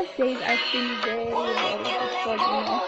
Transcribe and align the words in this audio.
past 0.00 0.16
days 0.16 0.38
I've 0.40 0.72
been 0.72 1.00
very, 1.02 1.30
know, 1.30 2.82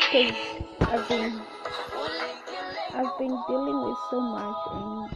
because 0.00 0.36
I've 0.80 1.08
been, 1.08 1.42
I've 2.94 3.18
been 3.18 3.42
dealing 3.48 3.82
with 3.84 3.98
so 4.10 4.20
much, 4.20 4.56
and 4.72 5.10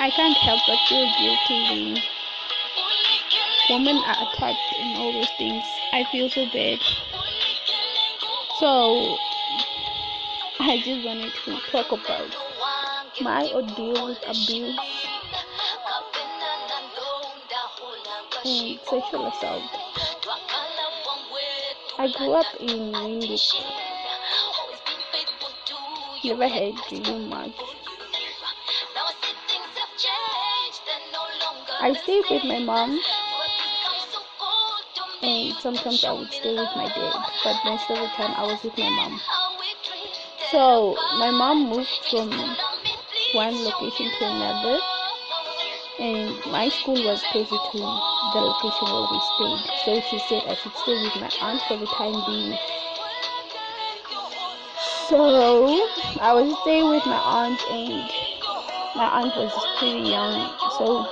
I 0.00 0.10
can't 0.14 0.36
help 0.36 0.60
but 0.66 0.78
feel 0.88 1.10
guilty 1.18 2.00
when 3.68 3.84
women 3.84 4.02
are 4.04 4.28
attacked 4.28 4.74
and 4.78 4.96
all 4.98 5.12
those 5.12 5.30
things. 5.36 5.64
I 5.92 6.04
feel 6.12 6.28
so 6.30 6.46
bad. 6.52 6.78
So 8.60 9.16
I 10.60 10.80
just 10.84 11.04
wanted 11.04 11.32
to 11.44 11.60
talk 11.70 11.92
about 11.92 12.36
my 13.20 13.50
ordeal 13.52 14.06
with 14.06 14.18
abuse 14.26 14.78
Hmm, 18.40 18.74
assault. 19.26 19.62
I 21.98 22.08
grew 22.16 22.32
up 22.34 22.46
in 22.60 22.92
Windhoek. 22.92 23.40
Never 26.24 26.46
had 26.46 26.74
really 26.92 27.26
much. 27.26 27.52
I 31.80 31.94
stayed 31.94 32.24
with 32.30 32.44
my 32.44 32.60
mom 32.60 33.00
and 35.22 35.54
sometimes 35.60 36.04
I 36.04 36.12
would 36.12 36.30
stay 36.30 36.54
with 36.54 36.70
my 36.76 36.86
dad, 36.86 37.14
but 37.42 37.56
most 37.64 37.90
of 37.90 37.98
the 37.98 38.06
time 38.16 38.34
I 38.36 38.42
was 38.46 38.62
with 38.62 38.78
my 38.78 38.88
mom. 38.88 39.20
So 40.52 40.96
my 41.18 41.30
mom 41.30 41.70
moved 41.70 41.90
from 42.08 42.30
one 43.32 43.64
location 43.64 44.10
to 44.18 44.24
another, 44.26 44.80
and 45.98 46.30
my 46.52 46.68
school 46.68 46.94
was 47.04 47.22
closer 47.32 47.58
to 47.58 47.78
the 47.78 48.40
location 48.40 48.86
where 48.86 49.08
we 49.10 49.18
stayed. 49.34 49.60
So 49.84 50.00
she 50.08 50.18
said 50.28 50.42
I 50.46 50.54
should 50.54 50.74
stay 50.76 50.94
with 51.02 51.16
my 51.16 51.30
aunt 51.42 51.60
for 51.66 51.76
the 51.76 51.86
time 51.86 52.14
being. 52.26 52.56
So 55.08 55.66
I 56.20 56.32
was 56.34 56.54
staying 56.62 56.88
with 56.90 57.04
my 57.06 57.18
aunt, 57.18 57.60
and 57.70 58.10
my 58.94 59.08
aunt 59.08 59.34
was 59.36 59.50
pretty 59.78 60.04
young, 60.04 60.36
so 60.76 61.08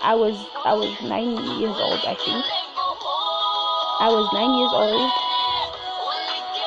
I 0.00 0.14
was 0.14 0.38
I 0.64 0.72
was 0.72 0.94
nine 1.02 1.36
years 1.58 1.76
old, 1.76 2.00
I 2.06 2.14
think. 2.14 2.44
I 3.98 4.08
was 4.08 4.30
nine 4.32 4.54
years 4.54 4.72
old. 4.72 5.10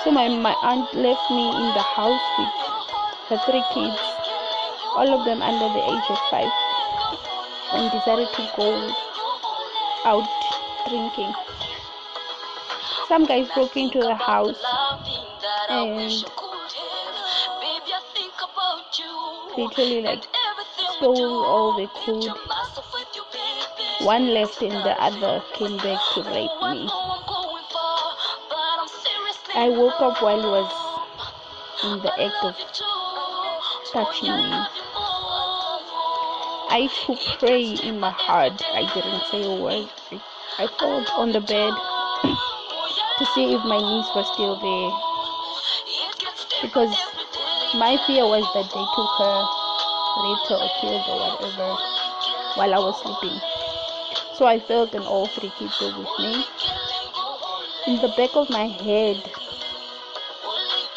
So 0.03 0.11
my, 0.11 0.27
my 0.27 0.55
aunt 0.61 0.93
left 0.93 1.29
me 1.31 1.47
in 1.47 1.67
the 1.73 1.85
house 1.95 2.21
with 2.37 2.53
her 3.29 3.39
three 3.45 3.63
kids, 3.73 3.99
all 4.97 5.07
of 5.07 5.25
them 5.25 5.41
under 5.41 5.69
the 5.71 5.83
age 5.87 6.07
of 6.09 6.19
five, 6.31 6.51
and 7.73 7.91
decided 7.91 8.27
to 8.33 8.49
go 8.55 8.91
out 10.05 10.27
drinking. 10.87 11.33
Some 13.07 13.25
guys 13.25 13.47
broke 13.53 13.75
into 13.75 13.99
the 13.99 14.15
house 14.15 14.63
and 15.69 16.11
literally 19.57 20.01
like 20.01 20.23
stole 20.97 21.45
all 21.45 21.77
they 21.77 21.87
could. 22.05 22.31
One 24.05 24.33
left 24.33 24.61
and 24.61 24.71
the 24.71 24.95
other 25.01 25.43
came 25.53 25.77
back 25.77 25.99
to 26.13 26.23
rape 26.23 26.61
me. 26.61 26.89
I 29.55 29.69
woke 29.69 29.99
up 29.99 30.21
while 30.21 30.39
he 30.39 30.47
was 30.47 30.71
in 31.83 32.01
the 32.01 32.13
act 32.21 32.43
of 32.43 32.55
touching 33.91 34.31
me. 34.31 34.88
I 36.71 36.85
to 36.85 37.17
pray 37.39 37.73
in 37.81 37.99
my 37.99 38.11
heart. 38.11 38.61
I 38.73 38.85
didn't 38.93 39.25
say 39.31 39.43
a 39.43 39.51
word. 39.59 39.89
I 40.59 40.67
felt 40.77 41.09
on 41.17 41.31
the 41.31 41.41
bed 41.41 41.73
to 43.17 43.25
see 43.33 43.55
if 43.55 43.63
my 43.65 43.81
niece 43.81 44.09
was 44.13 44.29
still 44.33 44.53
there. 44.61 44.91
Because 46.61 46.93
my 47.73 47.97
fear 48.05 48.21
was 48.21 48.45
that 48.53 48.69
they 48.69 48.85
took 48.93 49.11
her, 49.17 49.37
her, 50.45 50.61
or 50.61 50.69
killed 50.79 51.05
her, 51.09 51.17
whatever, 51.17 51.73
while 52.53 52.73
I 52.73 52.77
was 52.77 53.01
sleeping. 53.01 53.39
So 54.37 54.45
I 54.45 54.59
felt 54.59 54.93
and 54.93 55.05
all 55.05 55.25
three 55.25 55.51
kids 55.57 55.73
were 55.81 55.97
with 55.97 56.13
me. 56.19 56.45
In 57.87 57.95
the 57.99 58.13
back 58.15 58.35
of 58.35 58.49
my 58.51 58.67
head, 58.67 59.17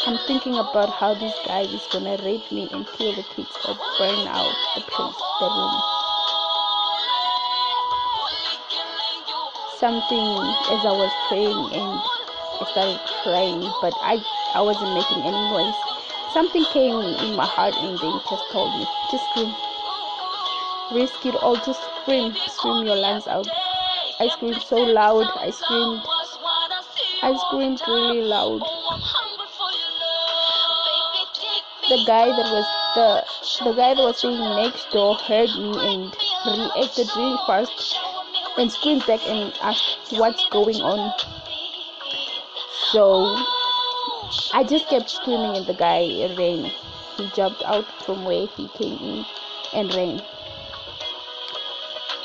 I'm 0.05 0.19
thinking 0.27 0.55
about 0.55 0.91
how 0.91 1.15
this 1.15 1.33
guy 1.47 1.61
is 1.61 1.87
gonna 1.93 2.19
rape 2.25 2.51
me 2.51 2.69
and 2.73 2.85
kill 2.99 3.15
the 3.15 3.23
kids 3.23 3.55
or 3.69 3.79
burn 3.99 4.27
out 4.27 4.51
the 4.75 4.83
place, 4.91 5.15
the 5.39 5.47
room. 5.47 5.75
Something 9.79 10.27
as 10.75 10.83
I 10.83 10.91
was 10.91 11.13
praying 11.29 11.55
and 11.79 12.03
I 12.59 12.67
started 12.73 13.01
crying, 13.23 13.63
but 13.81 13.95
I 14.03 14.19
I 14.55 14.63
wasn't 14.63 14.93
making 14.93 15.23
any 15.23 15.39
noise. 15.55 15.79
Something 16.34 16.65
came 16.73 16.99
in 17.23 17.37
my 17.37 17.47
heart 17.47 17.75
and 17.77 17.97
then 17.97 18.21
just 18.29 18.51
told 18.51 18.75
me, 18.75 18.84
just 19.13 19.25
scream. 19.31 19.55
Risk 20.91 21.27
it 21.27 21.37
all, 21.37 21.55
just 21.63 21.81
scream, 22.03 22.34
scream 22.49 22.87
your 22.87 22.97
lungs 22.97 23.29
out. 23.29 23.47
I 24.19 24.27
screamed 24.34 24.63
so 24.63 24.83
loud, 24.83 25.31
I 25.39 25.51
screamed 25.51 26.03
I 27.23 27.39
screamed 27.47 27.81
really 27.87 28.23
loud 28.23 28.63
the 31.88 32.04
guy 32.06 32.26
that 32.26 32.48
was 32.53 32.66
the 32.94 33.65
the 33.65 33.72
guy 33.72 33.93
that 33.94 34.03
was 34.03 34.20
sitting 34.20 34.38
next 34.38 34.91
door 34.93 35.16
heard 35.16 35.48
me 35.59 35.75
and 35.91 36.15
reacted 36.47 37.09
really 37.16 37.38
fast 37.47 37.98
and 38.56 38.70
screamed 38.70 39.04
back 39.06 39.20
and 39.26 39.53
asked 39.60 39.98
what's 40.12 40.48
going 40.50 40.76
on. 40.76 41.12
So 42.92 43.34
I 44.54 44.62
just 44.62 44.88
kept 44.88 45.10
screaming 45.10 45.56
and 45.56 45.66
the 45.66 45.75
guy 45.75 46.06
ran. 46.38 46.71
He 47.16 47.28
jumped 47.34 47.62
out 47.65 47.87
from 48.04 48.25
where 48.25 48.47
he 48.47 48.69
came 48.69 48.98
in 48.98 49.25
and 49.75 49.94
ran. 49.94 50.22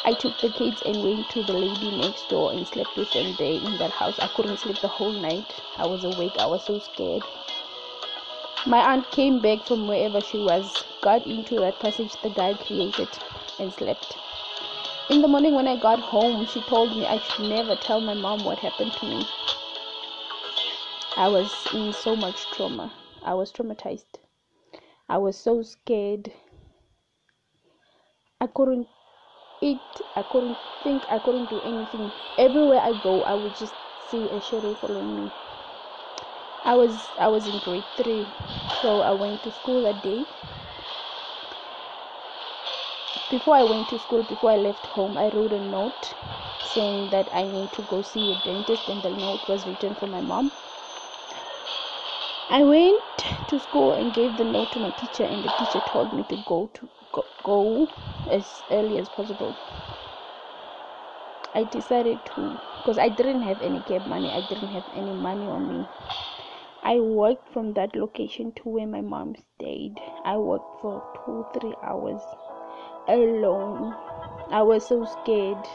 I 0.05 0.13
took 0.13 0.39
the 0.39 0.49
kids 0.49 0.81
and 0.85 1.03
went 1.03 1.29
to 1.31 1.43
the 1.43 1.53
lady 1.53 1.97
next 1.97 2.29
door 2.29 2.53
and 2.53 2.65
slept 2.67 2.95
with 2.95 3.11
them 3.11 3.35
there 3.39 3.59
in 3.59 3.77
that 3.79 3.91
house. 3.91 4.19
I 4.19 4.27
couldn't 4.27 4.59
sleep 4.59 4.79
the 4.81 4.87
whole 4.87 5.11
night. 5.11 5.51
I 5.77 5.87
was 5.87 6.03
awake. 6.03 6.37
I 6.37 6.45
was 6.45 6.63
so 6.63 6.79
scared. 6.79 7.23
My 8.67 8.79
aunt 8.91 9.09
came 9.11 9.39
back 9.39 9.63
from 9.65 9.87
wherever 9.87 10.19
she 10.19 10.39
was, 10.39 10.83
got 11.01 11.25
into 11.25 11.55
that 11.55 11.79
passage 11.79 12.11
the 12.21 12.29
guy 12.29 12.53
created, 12.53 13.07
and 13.59 13.71
slept. 13.71 14.17
In 15.09 15.21
the 15.21 15.27
morning 15.29 15.55
when 15.55 15.69
I 15.69 15.77
got 15.77 16.01
home, 16.01 16.45
she 16.45 16.59
told 16.63 16.89
me 16.97 17.05
I 17.05 17.17
should 17.17 17.47
never 17.47 17.77
tell 17.77 18.01
my 18.01 18.13
mom 18.13 18.43
what 18.43 18.59
happened 18.59 18.91
to 18.91 19.05
me. 19.05 19.25
I 21.15 21.29
was 21.29 21.49
in 21.73 21.93
so 21.93 22.13
much 22.17 22.45
trauma. 22.51 22.91
I 23.23 23.35
was 23.35 23.53
traumatized. 23.53 24.19
I 25.07 25.17
was 25.17 25.37
so 25.37 25.61
scared. 25.61 26.33
I 28.41 28.47
couldn't 28.47 28.89
eat. 29.61 30.01
I 30.17 30.23
couldn't 30.23 30.57
think. 30.83 31.05
I 31.07 31.19
couldn't 31.19 31.49
do 31.49 31.61
anything. 31.61 32.11
Everywhere 32.37 32.81
I 32.81 32.91
go, 32.91 33.23
I 33.23 33.33
would 33.33 33.55
just 33.55 33.75
see 33.97 34.29
a 34.29 34.41
shadow 34.41 34.75
following 34.75 35.15
me. 35.15 35.31
I 36.67 36.75
was 36.75 37.13
I 37.17 37.29
was 37.29 37.47
in 37.47 37.57
grade 37.59 37.87
three, 37.95 38.35
so 38.69 39.01
I 39.01 39.11
went 39.13 39.41
to 39.43 39.51
school 39.51 39.81
that 39.83 40.01
day. 40.03 40.27
Before 43.29 43.55
I 43.55 43.63
went 43.63 43.87
to 43.87 43.97
school, 43.97 44.21
before 44.21 44.51
I 44.51 44.57
left 44.57 44.87
home, 44.87 45.17
I 45.17 45.29
wrote 45.29 45.53
a 45.53 45.61
note 45.61 46.15
saying 46.61 47.09
that 47.11 47.29
I 47.33 47.45
need 47.45 47.71
to 47.71 47.83
go 47.83 48.01
see 48.01 48.31
a 48.31 48.35
dentist, 48.35 48.89
and 48.89 49.01
the 49.01 49.09
note 49.09 49.47
was 49.47 49.65
written 49.65 49.95
for 49.95 50.07
my 50.07 50.19
mom. 50.19 50.51
I 52.49 52.65
went 52.65 53.01
to 53.47 53.59
school 53.59 53.93
and 53.93 54.13
gave 54.13 54.35
the 54.35 54.43
note 54.43 54.71
to 54.73 54.79
my 54.81 54.91
teacher, 54.91 55.23
and 55.23 55.45
the 55.45 55.49
teacher 55.49 55.79
told 55.79 56.11
me 56.11 56.25
to 56.25 56.35
go 56.35 56.67
to 56.73 56.89
go, 57.13 57.27
go 57.43 57.87
as 58.29 58.65
early 58.69 58.97
as 58.97 59.07
possible. 59.07 59.57
I 61.53 61.63
decided 61.63 62.25
to 62.25 62.61
because 62.75 62.97
I 62.97 63.09
didn't 63.09 63.43
have 63.43 63.61
any 63.61 63.81
cab 63.81 64.05
money. 64.05 64.31
I 64.33 64.41
didn't 64.41 64.71
have 64.71 64.85
any 64.93 65.13
money 65.13 65.47
on 65.47 65.65
me. 65.67 65.89
I 66.83 66.99
walked 66.99 67.51
from 67.53 67.73
that 67.73 67.95
location 67.95 68.51
to 68.53 68.69
where 68.69 68.87
my 68.87 69.01
mom 69.01 69.35
stayed. 69.55 69.99
I 70.25 70.37
walked 70.37 70.81
for 70.81 71.03
two, 71.25 71.45
three 71.59 71.75
hours 71.83 72.21
alone. 73.07 73.93
I 74.49 74.61
was 74.61 74.87
so 74.87 75.05
scared. 75.05 75.65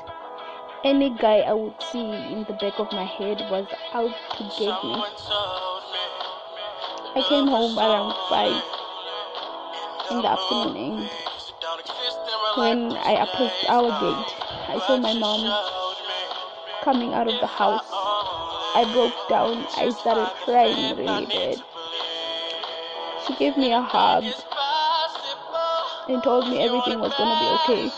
Any 0.85 1.11
guy 1.11 1.41
I 1.41 1.53
would 1.53 1.81
see 1.93 1.99
in 1.99 2.45
the 2.49 2.55
back 2.55 2.79
of 2.79 2.91
my 2.93 3.05
head 3.05 3.39
was 3.51 3.67
out 3.93 4.15
to 4.37 4.45
get 4.59 4.85
me. 4.85 4.95
I 7.15 7.23
came 7.29 7.47
home 7.47 7.79
around 7.79 8.15
5 8.29 8.63
in 10.11 10.23
the 10.23 10.29
afternoon 10.29 11.09
when 12.57 12.93
I 12.93 13.13
approached 13.23 13.65
our 13.69 13.89
gate, 14.01 14.35
I 14.69 14.79
saw 14.87 14.99
my 14.99 15.15
mom 15.15 15.41
coming 16.85 17.15
out 17.15 17.27
of 17.27 17.41
the 17.41 17.47
house. 17.47 18.12
I 18.75 18.91
broke 18.93 19.29
down. 19.29 19.67
I 19.77 19.91
started 19.91 20.33
crying 20.45 20.97
really 20.97 21.27
bad. 21.27 21.63
She 23.27 23.37
gave 23.37 23.57
me 23.57 23.73
a 23.73 23.83
hug 23.83 24.25
and 26.09 26.23
told 26.23 26.49
me 26.49 26.59
everything 26.59 26.99
was 26.99 27.13
gonna 27.19 27.39
be 27.39 27.47
okay. 27.63 27.91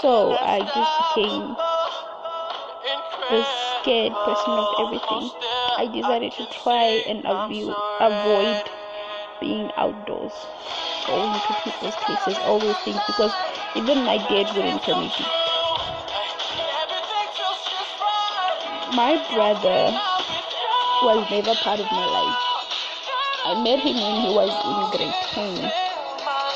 So 0.00 0.32
I 0.38 0.60
just 0.64 0.92
became 1.14 1.56
a 3.30 3.44
scared 3.82 4.12
person 4.24 4.52
of 4.54 4.68
everything. 4.78 5.30
I 5.76 5.90
decided 5.92 6.32
to 6.32 6.46
try 6.62 7.02
and 7.06 7.24
avoid 7.26 8.70
being 9.40 9.70
outdoors 9.76 10.32
going 11.10 11.40
to 11.40 11.54
people's 11.64 11.96
places, 12.06 12.38
all 12.46 12.60
those 12.60 12.78
things, 12.86 13.00
because 13.06 13.34
even 13.74 14.04
my 14.06 14.18
dad 14.30 14.46
wouldn't 14.54 14.82
permit 14.82 15.10
it. 15.18 15.26
My 18.94 19.18
brother 19.34 19.90
was 21.02 21.26
never 21.30 21.54
part 21.56 21.80
of 21.80 21.90
my 21.90 22.06
life. 22.06 22.38
I 23.44 23.54
met 23.54 23.80
him 23.80 23.96
when 23.96 24.22
he 24.22 24.30
was 24.30 24.54
in 24.64 24.78
grade 24.94 25.14
10. 25.34 25.72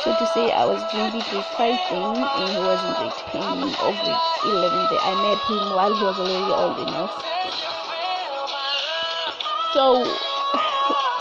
So 0.05 0.15
to 0.15 0.27
say 0.27 0.53
I 0.53 0.65
was 0.65 0.83
maybe 0.95 1.23
grade 1.31 1.45
5 1.57 1.79
then 1.91 2.23
and 2.23 2.55
he 2.55 2.63
was 2.63 2.79
in 2.85 2.93
grade 2.95 3.13
10 3.33 3.43
or 3.83 3.93
grade 3.99 4.23
11 4.45 4.87
then. 4.91 5.01
I 5.03 5.15
met 5.23 5.39
him 5.51 5.75
while 5.75 5.95
he 5.95 6.05
was 6.05 6.19
already 6.19 6.53
old 6.53 6.79
enough. 6.79 7.11
So 9.73 10.34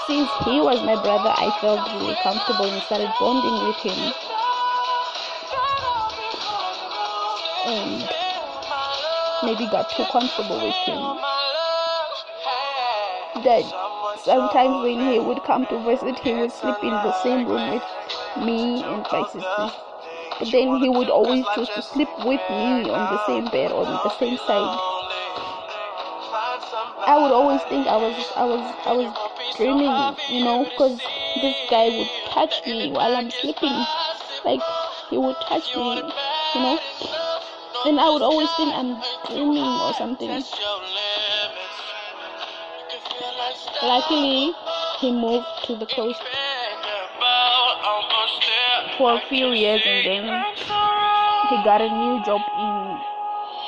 since 0.07 0.29
he 0.43 0.59
was 0.59 0.81
my 0.81 0.95
brother, 0.95 1.31
I 1.31 1.49
felt 1.61 1.79
really 1.95 2.15
comfortable 2.23 2.65
and 2.65 2.83
started 2.83 3.11
bonding 3.19 3.67
with 3.67 3.77
him. 3.77 4.13
And 7.65 8.09
maybe 9.43 9.65
got 9.71 9.89
too 9.91 10.05
comfortable 10.11 10.59
with 10.59 10.75
him. 10.83 10.99
That 13.43 13.63
sometimes 14.23 14.83
when 14.83 15.11
he 15.11 15.19
would 15.19 15.43
come 15.43 15.65
to 15.67 15.79
visit, 15.83 16.19
he 16.19 16.33
would 16.33 16.51
sleep 16.51 16.75
in 16.83 16.91
the 16.91 17.13
same 17.23 17.47
room 17.47 17.71
with 17.71 17.83
me 18.43 18.83
and 18.83 19.05
my 19.11 19.23
sister. 19.31 19.71
But 20.39 20.51
then 20.51 20.79
he 20.79 20.89
would 20.89 21.09
always 21.09 21.45
choose 21.55 21.69
to 21.69 21.81
sleep 21.81 22.09
with 22.19 22.41
me 22.49 22.89
on 22.89 23.03
the 23.13 23.25
same 23.27 23.45
bed 23.49 23.71
on 23.71 23.85
the 23.85 24.09
same 24.19 24.37
side. 24.37 24.79
I 27.05 27.19
would 27.21 27.31
always 27.31 27.61
think 27.63 27.87
I 27.87 27.97
was 27.97 28.15
I 28.35 28.43
was 28.43 28.75
I 28.85 28.93
was 28.93 29.32
dreaming, 29.55 30.15
you 30.29 30.43
know, 30.43 30.65
because 30.65 30.99
this 31.41 31.55
guy 31.69 31.89
would 31.89 32.09
touch 32.29 32.65
me 32.65 32.91
while 32.91 33.15
I'm 33.15 33.29
sleeping. 33.31 33.73
Like 34.45 34.61
he 35.09 35.17
would 35.17 35.35
touch 35.47 35.75
me, 35.75 35.95
you 35.95 36.61
know. 36.61 36.79
And 37.85 37.99
I 37.99 38.09
would 38.09 38.21
always 38.21 38.49
think 38.57 38.73
I'm 38.73 39.01
dreaming 39.27 39.63
or 39.63 39.93
something. 39.93 40.43
Luckily, 43.83 44.53
he 44.99 45.11
moved 45.11 45.45
to 45.65 45.75
the 45.75 45.85
coast 45.85 46.21
for 48.97 49.13
a 49.15 49.21
few 49.27 49.51
years 49.51 49.81
and 49.85 50.05
then 50.05 50.43
he 51.49 51.55
got 51.63 51.81
a 51.81 51.89
new 51.89 52.23
job 52.25 52.41
in 52.57 53.13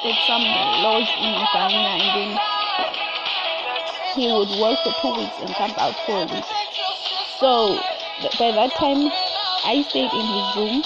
at 0.06 0.28
some 0.28 0.44
lodge 0.84 1.10
in 1.18 1.34
Ghana 1.54 1.98
and 1.98 2.38
then 2.38 2.55
he 4.16 4.28
would 4.32 4.50
work 4.62 4.80
for 4.80 4.94
two 5.02 5.14
weeks 5.20 5.40
and 5.42 5.54
come 5.56 5.74
out 5.78 5.96
for 6.06 6.22
a 6.22 6.26
week. 6.26 6.46
So 7.40 7.80
by 8.40 8.52
that 8.52 8.72
time 8.76 9.12
I 9.64 9.84
stayed 9.90 10.14
in 10.14 10.26
his 10.26 10.56
room. 10.56 10.84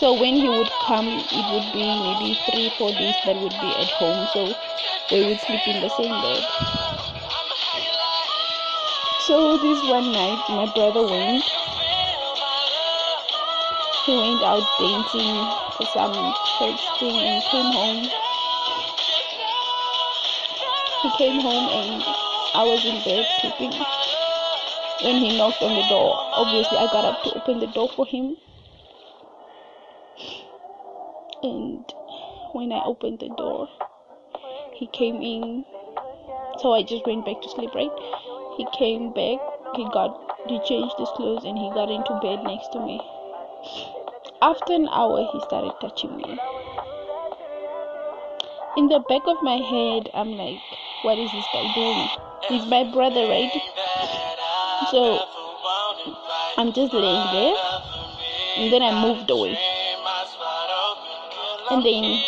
So 0.00 0.14
when 0.14 0.36
he 0.36 0.48
would 0.48 0.70
come 0.86 1.08
it 1.08 1.46
would 1.52 1.72
be 1.72 1.84
maybe 1.84 2.34
three, 2.50 2.70
four 2.78 2.92
days 2.92 3.16
that 3.26 3.36
would 3.36 3.60
be 3.60 3.76
at 3.76 3.90
home. 4.00 4.26
So 4.32 4.54
they 5.10 5.22
would 5.22 5.40
sleep 5.40 5.66
in 5.66 5.80
the 5.80 5.90
same 5.90 6.20
bed. 6.22 6.44
So 9.26 9.58
this 9.58 9.84
one 9.84 10.10
night 10.12 10.40
my 10.48 10.66
brother 10.74 11.02
went. 11.02 11.44
He 14.06 14.16
went 14.16 14.42
out 14.42 14.64
dancing 14.78 15.52
for 15.76 15.86
some 15.86 16.34
church 16.58 16.80
thing 16.98 17.16
and 17.20 17.42
came 17.44 17.70
home. 17.72 18.10
Came 21.18 21.40
home 21.40 21.68
and 21.68 22.04
I 22.54 22.62
was 22.62 22.84
in 22.84 23.02
bed 23.02 23.26
sleeping. 23.40 23.72
When 25.02 25.18
he 25.18 25.36
knocked 25.36 25.60
on 25.64 25.74
the 25.74 25.82
door, 25.88 26.14
obviously 26.34 26.78
I 26.78 26.86
got 26.86 27.04
up 27.04 27.24
to 27.24 27.30
open 27.32 27.58
the 27.58 27.66
door 27.66 27.88
for 27.96 28.06
him. 28.06 28.36
And 31.42 31.84
when 32.52 32.70
I 32.70 32.84
opened 32.84 33.18
the 33.18 33.30
door, 33.30 33.68
he 34.74 34.86
came 34.86 35.16
in. 35.16 35.64
So 36.60 36.72
I 36.72 36.84
just 36.84 37.04
went 37.04 37.26
back 37.26 37.42
to 37.42 37.48
sleep, 37.48 37.74
right? 37.74 37.90
He 38.56 38.64
came 38.78 39.10
back, 39.10 39.42
he 39.74 39.90
got, 39.90 40.14
he 40.46 40.60
changed 40.70 40.94
his 40.98 41.10
clothes 41.16 41.42
and 41.42 41.58
he 41.58 41.68
got 41.74 41.90
into 41.90 42.14
bed 42.22 42.44
next 42.44 42.70
to 42.74 42.78
me. 42.78 43.02
After 44.40 44.72
an 44.72 44.86
hour, 44.86 45.26
he 45.32 45.40
started 45.40 45.74
touching 45.80 46.16
me. 46.16 46.38
In 48.76 48.86
the 48.86 49.00
back 49.08 49.26
of 49.26 49.42
my 49.42 49.56
head, 49.56 50.10
I'm 50.14 50.38
like, 50.38 50.62
what 51.02 51.18
is 51.18 51.30
this 51.32 51.44
guy 51.52 51.72
doing? 51.74 52.08
He's 52.48 52.66
my 52.66 52.84
brother, 52.84 53.26
right? 53.28 53.50
So 54.90 55.20
I'm 56.56 56.72
just 56.72 56.92
laying 56.92 57.26
there, 57.32 57.54
and 58.58 58.72
then 58.72 58.82
I 58.82 59.02
moved 59.02 59.30
away. 59.30 59.58
And 61.70 61.84
then 61.84 62.22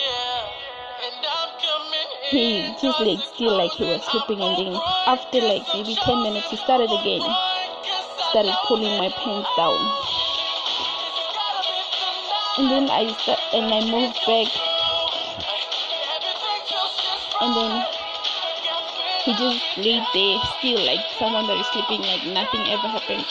he 2.30 2.74
just 2.80 3.00
like 3.00 3.18
still 3.34 3.56
like 3.56 3.72
he 3.72 3.84
was 3.84 4.04
sleeping 4.04 4.40
and 4.40 4.56
then 4.56 4.80
after 5.06 5.40
like 5.40 5.66
maybe 5.74 5.96
10 5.96 6.22
minutes 6.22 6.48
he 6.50 6.56
started 6.56 6.92
again 6.92 7.22
started 8.30 8.54
pulling 8.68 8.96
my 8.98 9.08
pants 9.08 9.48
down 9.56 9.80
and 12.58 12.70
then 12.70 12.90
I 12.90 13.10
start, 13.18 13.40
and 13.52 13.74
I 13.74 13.80
moved 13.90 14.20
back 14.26 14.48
and 17.40 17.56
then 17.56 17.99
he 19.24 19.34
just 19.34 19.62
laid 19.76 20.04
there 20.14 20.38
still 20.58 20.80
like 20.86 21.00
someone 21.18 21.46
that 21.46 21.56
is 21.56 21.66
sleeping 21.68 22.00
like 22.02 22.24
nothing 22.26 22.66
ever 22.70 22.88
happened 22.88 23.26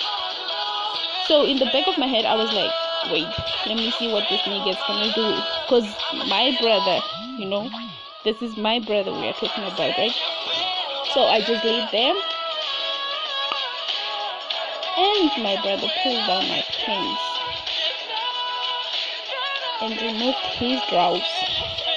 so 1.27 1.45
in 1.45 1.57
the 1.57 1.65
back 1.67 1.87
of 1.87 1.97
my 1.97 2.07
head 2.07 2.25
I 2.25 2.35
was 2.35 2.51
like 2.51 2.71
wait 3.11 3.27
let 3.65 3.77
me 3.77 3.91
see 3.91 4.11
what 4.11 4.27
this 4.29 4.41
nigga 4.41 4.71
is 4.71 4.83
gonna 4.87 5.13
do 5.13 5.27
because 5.65 5.87
my 6.27 6.55
brother 6.59 6.99
you 7.37 7.45
know 7.45 7.69
this 8.25 8.41
is 8.41 8.57
my 8.57 8.79
brother 8.79 9.13
we 9.13 9.27
are 9.29 9.33
talking 9.33 9.63
about, 9.63 9.97
right? 9.97 10.11
So 11.13 11.23
I 11.27 11.39
just 11.39 11.63
laid 11.63 11.87
there. 11.89 12.13
And 14.97 15.31
my 15.41 15.55
brother 15.61 15.87
pulled 16.03 16.27
down 16.27 16.49
my 16.49 16.61
pants 16.83 17.21
and 19.81 20.01
removed 20.01 20.37
his 20.59 20.81
blouse. 20.89 21.88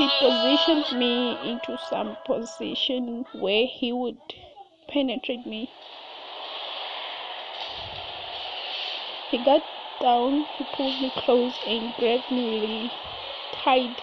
He 0.00 0.08
positioned 0.08 0.90
me 0.92 1.52
into 1.52 1.76
some 1.76 2.16
position 2.24 3.26
where 3.32 3.66
he 3.66 3.92
would 3.92 4.16
penetrate 4.88 5.44
me. 5.44 5.74
He 9.28 9.36
got 9.36 9.60
down, 10.00 10.46
he 10.54 10.64
pulled 10.64 10.98
me 11.02 11.10
close 11.10 11.60
and 11.66 11.94
grabbed 11.94 12.30
me 12.30 12.48
really 12.48 13.02
tight. 13.52 14.00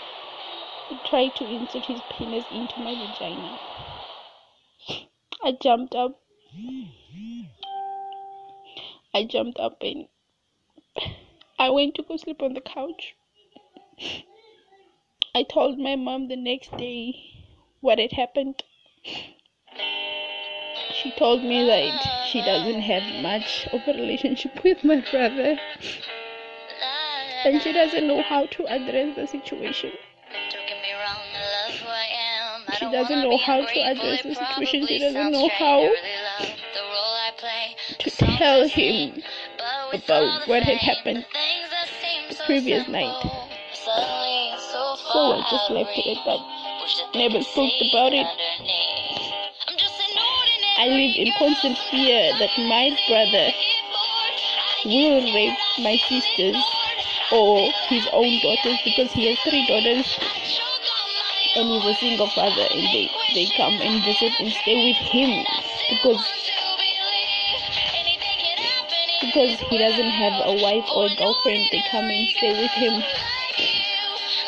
He 0.88 1.00
tried 1.00 1.34
to 1.38 1.46
insert 1.46 1.86
his 1.88 2.04
penis 2.12 2.46
into 2.52 2.80
my 2.80 2.94
vagina. 2.94 3.58
I 5.44 5.54
jumped 5.54 5.96
up. 5.96 6.22
I 9.16 9.24
jumped 9.24 9.60
up 9.60 9.82
and 9.82 10.08
I 11.58 11.72
went 11.72 11.96
to 11.96 12.04
go 12.04 12.18
sleep 12.18 12.44
on 12.44 12.54
the 12.54 12.62
couch. 12.62 13.16
I 15.38 15.44
told 15.44 15.78
my 15.78 15.96
mom 15.96 16.30
the 16.30 16.36
next 16.36 16.76
day 16.78 17.14
what 17.80 18.00
had 18.00 18.14
happened. 18.14 18.64
She 20.92 21.12
told 21.12 21.44
me 21.44 21.64
that 21.64 22.26
she 22.32 22.42
doesn't 22.42 22.82
have 22.82 23.22
much 23.22 23.68
of 23.72 23.82
a 23.86 23.94
relationship 23.94 24.54
with 24.64 24.84
my 24.84 25.06
brother 25.12 25.60
and 27.46 27.62
she 27.62 27.72
doesn't 27.72 28.08
know 28.08 28.24
how 28.24 28.48
to 28.48 28.66
address 28.66 29.16
the 29.16 29.28
situation. 29.28 29.92
She 32.80 32.86
doesn't 32.86 33.22
know 33.22 33.38
how 33.38 33.64
to 33.64 33.80
address 33.92 34.24
the 34.24 34.34
situation. 34.34 34.88
She 34.88 35.04
doesn't 35.04 35.32
know 35.34 35.50
how 35.50 35.94
to 38.00 38.10
tell 38.10 38.68
him 38.68 39.22
about 39.94 40.48
what 40.48 40.64
had 40.64 40.78
happened 40.78 41.28
the 42.30 42.36
previous 42.48 42.88
night. 42.88 43.37
So 45.18 45.34
I 45.34 45.42
just 45.50 45.72
left 45.72 45.98
it 45.98 46.16
at 46.16 46.26
that. 46.30 46.42
Never 47.16 47.42
spoke 47.42 47.74
about 47.90 48.14
it. 48.14 48.28
I 50.78 50.86
live 50.94 51.16
in 51.18 51.34
constant 51.40 51.76
fear 51.90 52.38
that 52.38 52.54
my 52.70 52.94
brother 53.10 53.50
will 54.86 55.34
rape 55.34 55.58
my 55.80 55.98
sisters 56.06 56.62
or 57.32 57.72
his 57.90 58.06
own 58.14 58.38
daughters 58.46 58.78
because 58.86 59.12
he 59.14 59.26
has 59.34 59.40
three 59.40 59.66
daughters 59.66 60.06
and 61.56 61.66
he's 61.66 61.86
a 61.86 61.96
single 61.96 62.30
father 62.30 62.68
and 62.70 62.86
they, 62.94 63.10
they 63.34 63.48
come 63.58 63.74
and 63.82 64.06
visit 64.06 64.34
and 64.40 64.54
stay 64.54 64.86
with 64.86 65.02
him 65.10 65.44
because 65.90 66.22
because 69.22 69.60
he 69.62 69.80
doesn't 69.80 70.12
have 70.12 70.46
a 70.46 70.62
wife 70.62 70.86
or 70.94 71.08
a 71.08 71.16
girlfriend, 71.16 71.66
they 71.72 71.82
come 71.90 72.06
and 72.06 72.30
stay 72.38 72.54
with 72.62 72.72
him. 72.78 73.02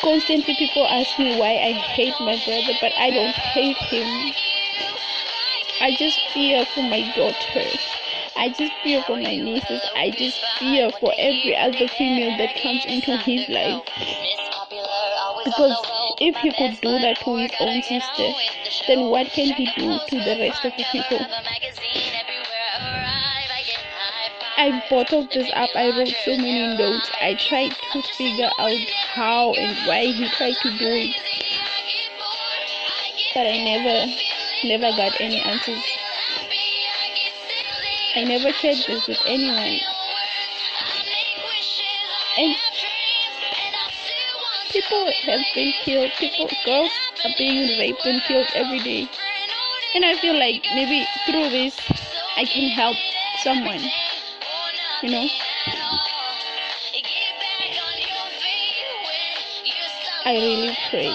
Constantly, 0.02 0.54
people 0.54 0.86
ask 0.86 1.18
me 1.18 1.38
why 1.38 1.50
I 1.50 1.72
hate 1.72 2.18
my 2.20 2.42
brother, 2.44 2.72
but 2.80 2.92
I 2.96 3.10
don't 3.10 3.34
hate 3.34 3.76
him. 3.76 4.32
I 5.80 5.94
just 5.96 6.18
fear 6.32 6.64
for 6.74 6.82
my 6.82 7.02
daughter. 7.14 7.70
I 8.36 8.48
just 8.48 8.72
fear 8.82 9.02
for 9.02 9.16
my 9.16 9.36
nieces. 9.36 9.82
I 9.94 10.10
just 10.10 10.40
fear 10.58 10.90
for 11.00 11.12
every 11.18 11.54
other 11.56 11.86
female 11.88 12.36
that 12.38 12.54
comes 12.62 12.84
into 12.86 13.16
his 13.18 13.48
life. 13.48 13.84
Because 15.44 15.76
if 16.20 16.36
he 16.36 16.50
could 16.52 16.80
do 16.80 16.98
that 16.98 17.18
to 17.24 17.36
his 17.36 17.52
own 17.60 17.82
sister, 17.82 18.32
then 18.88 19.10
what 19.10 19.26
can 19.28 19.52
he 19.52 19.66
do 19.76 19.98
to 20.08 20.24
the 20.24 20.36
rest 20.40 20.64
of 20.64 20.72
the 20.76 20.84
people? 20.92 21.26
I 24.60 24.84
bottled 24.90 25.30
this 25.32 25.50
up. 25.54 25.70
I 25.74 25.88
wrote 25.96 26.14
so 26.22 26.36
many 26.36 26.76
notes. 26.76 27.10
I 27.18 27.32
tried 27.32 27.72
to 27.92 28.02
figure 28.02 28.50
out 28.58 28.76
how 29.14 29.54
and 29.54 29.74
why 29.88 30.04
he 30.04 30.28
tried 30.36 30.56
to 30.60 30.70
do 30.76 30.84
it. 30.84 31.16
But 33.32 33.46
I 33.46 33.56
never, 33.64 34.12
never 34.64 34.94
got 34.98 35.18
any 35.18 35.40
answers. 35.40 35.82
I 38.16 38.24
never 38.24 38.52
shared 38.52 38.76
this 38.86 39.08
with 39.08 39.16
anyone. 39.24 39.80
And 42.36 42.54
people 44.72 45.10
have 45.24 45.40
been 45.54 45.72
killed. 45.84 46.12
People, 46.18 46.50
girls 46.66 46.92
are 47.24 47.32
being 47.38 47.78
raped 47.78 48.04
and 48.04 48.20
killed 48.24 48.48
every 48.54 48.80
day. 48.80 49.08
And 49.94 50.04
I 50.04 50.18
feel 50.18 50.38
like 50.38 50.66
maybe 50.74 51.06
through 51.24 51.48
this, 51.48 51.80
I 52.36 52.44
can 52.44 52.68
help 52.68 52.98
someone 53.42 53.80
you 55.02 55.10
know. 55.10 55.28
I 60.24 60.34
really 60.34 60.76
pray. 60.90 61.08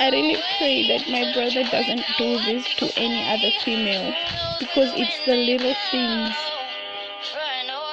I 0.00 0.10
really 0.10 0.42
pray 0.58 0.88
that 0.88 1.08
my 1.08 1.32
brother 1.32 1.62
doesn't 1.70 2.04
do 2.18 2.38
this 2.44 2.66
to 2.76 2.90
any 2.98 3.22
other 3.28 3.50
female 3.64 4.12
because 4.58 4.90
it's 4.96 5.24
the 5.26 5.36
little 5.36 5.74
things 5.90 6.34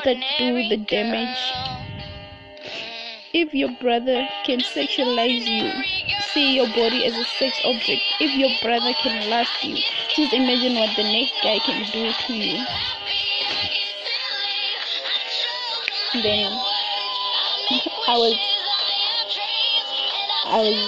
that 0.06 0.18
do 0.40 0.68
the 0.70 0.78
damage. 0.78 1.38
If 3.32 3.54
your 3.54 3.70
brother 3.80 4.28
can 4.46 4.60
sexualize 4.62 5.46
you, 5.46 5.72
see 6.34 6.56
your 6.56 6.68
body 6.70 7.06
as 7.06 7.16
a 7.16 7.26
sex 7.26 7.62
object, 7.64 8.02
if 8.20 8.36
your 8.36 8.50
brother 8.64 8.94
can 9.04 9.30
lust 9.30 9.64
you, 9.64 9.76
just 10.16 10.34
imagine 10.34 10.74
what 10.76 10.96
the 10.96 11.04
next 11.04 11.34
guy 11.44 11.60
can 11.60 11.86
do 11.92 12.12
to 12.12 12.34
you. 12.34 12.66
I 16.20 18.18
was 18.18 18.36
I 20.46 20.60
was 20.60 20.80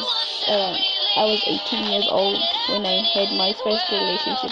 uh, 0.48 0.76
I 1.16 1.24
was 1.24 1.42
18 1.48 1.86
years 1.86 2.08
old 2.12 2.36
when 2.68 2.86
I 2.86 3.00
had 3.16 3.32
my 3.38 3.54
first 3.64 3.90
relationship. 3.92 4.52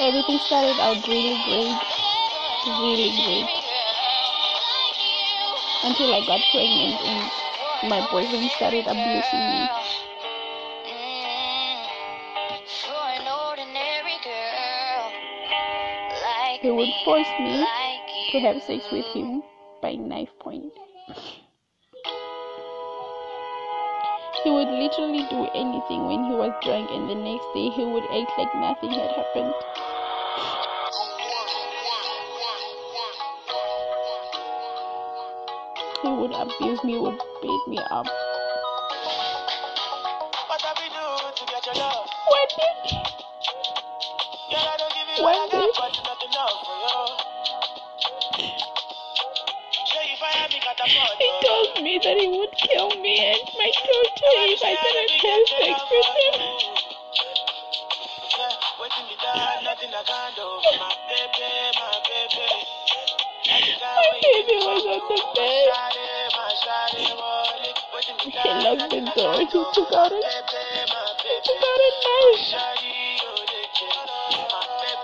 Everything 0.00 0.38
started 0.44 0.78
out 0.78 1.00
really 1.08 1.40
great, 1.48 1.80
really 2.84 3.16
great, 3.16 3.48
until 5.84 6.12
I 6.12 6.20
got 6.26 6.40
pregnant 6.52 7.00
and 7.00 7.88
my 7.88 8.06
boyfriend 8.10 8.50
started 8.50 8.86
abusing 8.86 9.40
me. 9.40 9.87
Would 16.78 16.94
force 17.04 17.26
me 17.40 17.66
to 18.30 18.38
have 18.38 18.62
sex 18.62 18.84
with 18.92 19.04
him 19.06 19.42
by 19.82 19.94
knife 19.94 20.28
point. 20.38 20.72
He 24.44 24.50
would 24.50 24.68
literally 24.68 25.26
do 25.28 25.48
anything 25.56 26.06
when 26.06 26.30
he 26.30 26.34
was 26.38 26.54
drunk, 26.62 26.88
and 26.92 27.10
the 27.10 27.16
next 27.16 27.46
day 27.52 27.68
he 27.74 27.84
would 27.84 28.04
act 28.04 28.30
like 28.38 28.54
nothing 28.54 28.90
had 28.90 29.10
happened. 29.10 29.54
He 36.00 36.08
would 36.08 36.30
abuse 36.30 36.84
me, 36.84 36.96
would 37.00 37.18
beat 37.42 37.66
me 37.66 37.78
up. 37.90 38.06
Told 51.78 51.84
me 51.84 51.98
that 52.02 52.16
he 52.18 52.26
would 52.26 52.50
kill 52.58 52.90
me 53.00 53.18
and 53.22 53.38
my 53.54 53.70
daughter 53.70 54.34
if 54.50 54.62
I 54.64 54.74
didn't 54.82 55.14
have 55.22 55.46
sex 55.46 55.78
with 55.90 56.10
him. 56.18 56.34
My 63.78 64.10
baby 64.22 64.56
was 64.58 64.84
on 64.90 65.00
the 65.06 65.18
bed. 65.38 65.66
He 68.42 68.50
locked 68.58 68.90
the 68.90 69.00
door. 69.14 69.38
He 69.38 69.46
took 69.46 69.92
out 69.94 70.10
a, 70.10 70.18
he 70.18 70.22
took 71.46 71.62
out 71.62 71.78
a 71.78 71.90
knife. 72.02 72.42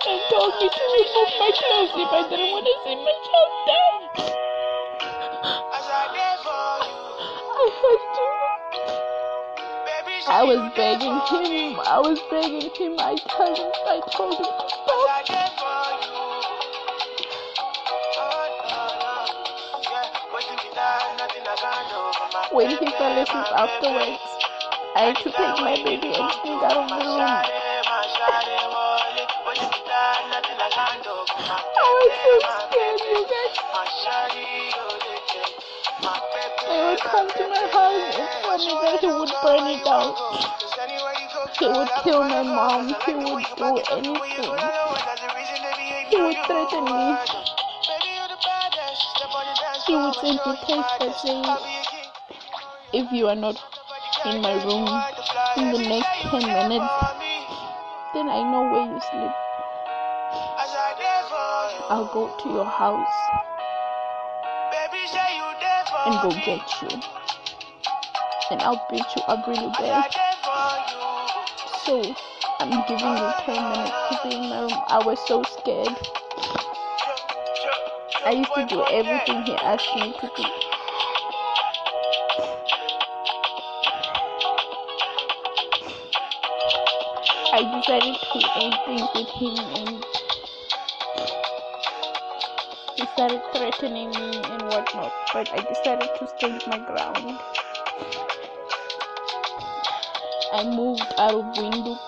and 0.06 0.20
told 0.30 0.52
me 0.60 0.68
to 0.68 0.82
remove 0.92 1.32
my 1.38 1.50
clothes 1.54 1.94
if 1.96 2.10
I 2.12 2.28
didn't 2.28 2.50
want 2.52 2.66
to 2.66 2.74
see 2.84 2.96
my 2.96 3.14
child 3.24 3.50
die. 3.66 3.83
I 10.26 10.42
was 10.42 10.72
begging 10.74 11.12
him. 11.12 11.78
I 11.84 12.00
was 12.00 12.18
begging 12.30 12.70
him. 12.72 12.96
I 12.98 13.14
told 13.28 13.58
him. 13.58 13.70
I 13.84 14.00
told 14.08 14.34
him 14.40 14.46
to 14.46 14.68
stop. 14.72 15.14
When 22.52 22.70
he 22.70 22.76
fell 22.76 23.20
asleep 23.20 23.52
afterwards, 23.52 24.18
I 24.96 25.12
had 25.12 25.16
to 25.16 25.24
take 25.24 25.56
my 25.60 25.76
baby 25.84 26.08
and 26.08 26.32
sneak 26.40 26.62
out 26.64 26.72
of 26.72 26.88
the 26.88 26.96
room. 27.04 27.20
I 27.20 27.44
was 32.00 32.12
so 32.24 32.32
scared, 32.72 33.00
you 33.12 33.20
guys. 33.28 35.13
He 36.04 36.10
would 36.10 37.00
come 37.00 37.30
to 37.30 37.48
my 37.48 37.64
house 37.72 38.12
and 38.12 38.28
tell 38.44 38.58
me 38.58 38.74
that 38.84 39.00
he 39.00 39.06
would 39.06 39.32
burn 39.42 39.64
it 39.72 39.84
down. 39.84 40.12
He 41.58 41.66
would 41.66 41.88
kill 42.02 42.20
my 42.24 42.42
mom. 42.42 42.88
He 43.06 43.14
would 43.14 43.44
do 43.56 43.80
anything. 43.90 44.52
He 46.10 46.20
would 46.20 46.36
threaten 46.44 46.84
me. 46.84 47.16
He 49.86 49.96
would 49.96 50.14
send 50.16 50.40
me 50.44 50.52
text 50.68 50.92
that 51.00 51.14
saying, 51.22 51.44
if 52.92 53.10
you 53.10 53.26
are 53.28 53.34
not 53.34 53.56
in 54.26 54.42
my 54.42 54.62
room 54.62 54.86
in 55.56 55.72
the 55.72 55.88
next 55.88 56.08
10 56.20 56.68
minutes, 56.68 56.84
then 58.12 58.28
I 58.28 58.42
know 58.52 58.68
where 58.70 58.84
you 58.92 59.00
sleep. 59.00 59.32
I'll 61.88 62.10
go 62.12 62.36
to 62.42 62.48
your 62.50 62.66
house 62.66 63.53
and 66.06 66.20
go 66.22 66.30
get 66.44 66.60
you. 66.82 66.88
And 68.50 68.60
I'll 68.60 68.86
beat 68.90 69.04
you 69.16 69.22
up 69.22 69.46
really 69.46 69.68
bad. 69.78 70.12
So 71.84 72.02
I'm 72.60 72.84
giving 72.86 73.08
you 73.08 73.32
10 73.44 73.70
minutes 73.70 73.92
to 74.10 74.20
be 74.24 74.34
in 74.36 74.48
my 74.50 74.60
room. 74.60 74.82
I 74.88 75.02
was 75.04 75.18
so 75.26 75.42
scared. 75.42 75.88
I 78.26 78.32
used 78.32 78.54
to 78.54 78.66
do 78.66 78.84
everything 78.90 79.42
he 79.44 79.54
asked 79.56 79.94
me 79.96 80.12
to 80.20 80.30
do. 80.36 80.44
I 87.52 87.80
decided 87.80 88.16
to 88.32 88.38
end 88.62 88.74
things 88.84 89.08
with 89.14 89.28
him 89.28 89.58
and 89.76 90.13
started 93.14 93.40
threatening 93.54 94.10
me 94.10 94.42
and 94.42 94.62
whatnot, 94.62 95.12
but 95.32 95.48
I 95.52 95.58
decided 95.58 96.10
to 96.18 96.26
stand 96.36 96.60
my 96.66 96.78
ground. 96.78 97.38
I 100.52 100.64
moved 100.64 101.14
out 101.16 101.34
of 101.34 101.44
Windhoek 101.54 101.98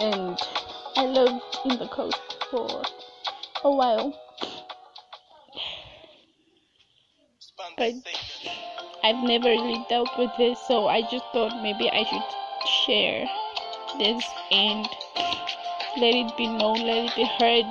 and 0.00 0.38
I 0.96 1.06
lived 1.06 1.42
in 1.64 1.78
the 1.78 1.88
coast 1.88 2.20
for 2.50 2.82
a 3.64 3.70
while. 3.74 4.14
But 7.78 7.94
I've 9.02 9.24
never 9.24 9.48
really 9.48 9.86
dealt 9.88 10.10
with 10.18 10.30
this, 10.36 10.58
so 10.68 10.88
I 10.88 11.00
just 11.10 11.24
thought 11.32 11.62
maybe 11.62 11.88
I 11.88 12.04
should 12.04 12.22
share 12.84 13.26
this 13.98 14.24
and 14.50 14.86
let 15.96 16.14
it 16.14 16.36
be 16.36 16.46
known, 16.46 16.80
let 16.86 17.06
it 17.06 17.16
be 17.16 17.24
heard. 17.24 17.66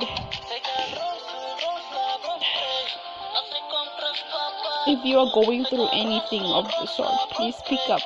If 4.88 5.06
you 5.06 5.20
are 5.20 5.32
going 5.34 5.66
through 5.66 5.88
anything 5.90 6.42
of 6.42 6.66
the 6.66 6.86
sort, 6.88 7.30
please 7.32 7.56
speak 7.56 7.80
up. 7.90 8.02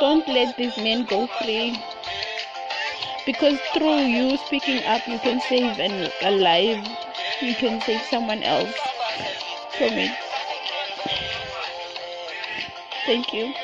Don't 0.00 0.26
let 0.28 0.56
these 0.56 0.76
men 0.76 1.04
go 1.04 1.26
free. 1.26 1.78
Because 3.24 3.58
through 3.72 4.00
you 4.06 4.36
speaking 4.36 4.84
up, 4.84 5.06
you 5.08 5.18
can 5.18 5.40
save 5.40 5.78
an, 5.78 6.10
a 6.22 6.30
life. 6.30 6.86
You 7.40 7.54
can 7.54 7.80
save 7.80 8.02
someone 8.02 8.42
else 8.42 8.74
from 9.78 9.92
it. 9.94 10.12
Thank 13.06 13.32
you. 13.32 13.54